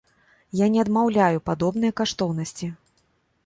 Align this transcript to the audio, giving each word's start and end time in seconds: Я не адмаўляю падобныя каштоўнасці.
Я 0.59 0.69
не 0.75 0.79
адмаўляю 0.83 1.45
падобныя 1.51 1.97
каштоўнасці. 2.01 2.75